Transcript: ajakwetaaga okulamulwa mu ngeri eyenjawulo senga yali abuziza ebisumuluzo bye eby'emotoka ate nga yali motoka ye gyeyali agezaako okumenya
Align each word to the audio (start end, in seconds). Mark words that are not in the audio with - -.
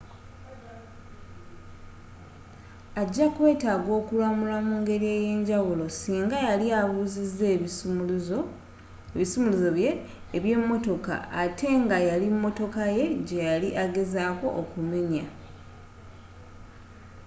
ajakwetaaga 3.01 3.91
okulamulwa 3.99 4.57
mu 4.67 4.75
ngeri 4.81 5.07
eyenjawulo 5.17 5.85
senga 6.01 6.37
yali 6.47 6.67
abuziza 6.81 7.45
ebisumuluzo 7.55 9.49
bye 9.75 9.91
eby'emotoka 10.37 11.15
ate 11.43 11.69
nga 11.83 11.97
yali 12.09 12.27
motoka 12.43 12.81
ye 12.95 13.05
gyeyali 13.27 13.69
agezaako 13.83 14.47
okumenya 14.61 15.25